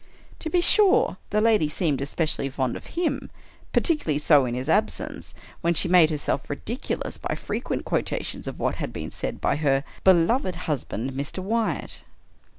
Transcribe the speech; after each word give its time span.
To 0.39 0.49
be 0.49 0.61
sure, 0.61 1.17
the 1.29 1.41
lady 1.41 1.67
ii6 1.67 1.67
Edmr 1.67 1.69
Allan 1.69 1.69
Poe 1.69 1.73
*i> 1.73 1.77
seemed 1.77 2.01
especially 2.01 2.49
fond 2.49 2.75
of 2.75 2.85
him— 2.97 3.29
particularly 3.71 4.17
so 4.17 4.45
in 4.47 4.55
his 4.55 4.67
absence— 4.67 5.35
when 5.61 5.75
she 5.75 5.87
made 5.87 6.09
herself 6.09 6.49
ridiculous 6.49 7.19
by 7.19 7.35
frequent 7.35 7.85
quotations 7.85 8.47
of 8.47 8.57
what 8.57 8.77
had 8.77 8.91
been 8.91 9.11
said 9.11 9.39
by 9.39 9.57
her" 9.57 9.83
beloved 10.03 10.55
husband, 10.65 11.11
Mr. 11.11 11.37
Wy 11.43 11.73
att." 11.83 12.01